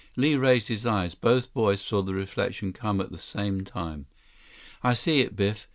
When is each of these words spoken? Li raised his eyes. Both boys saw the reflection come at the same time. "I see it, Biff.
Li 0.15 0.35
raised 0.35 0.67
his 0.67 0.83
eyes. 0.83 1.13
Both 1.13 1.53
boys 1.53 1.79
saw 1.79 2.01
the 2.01 2.15
reflection 2.15 2.73
come 2.73 2.99
at 2.99 3.11
the 3.11 3.19
same 3.19 3.63
time. 3.63 4.07
"I 4.81 4.95
see 4.95 5.19
it, 5.21 5.35
Biff. 5.35 5.67